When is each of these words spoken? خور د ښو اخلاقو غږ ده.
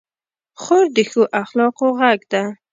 خور 0.61 0.85
د 0.95 0.97
ښو 1.09 1.23
اخلاقو 1.41 1.87
غږ 1.99 2.19
ده. 2.31 2.43